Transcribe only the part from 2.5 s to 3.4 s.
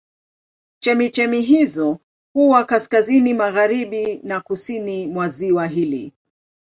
kaskazini